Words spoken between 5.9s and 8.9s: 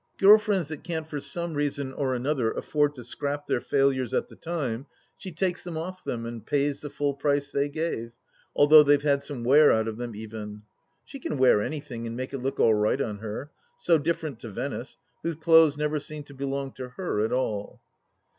them and pays the full price they gave, although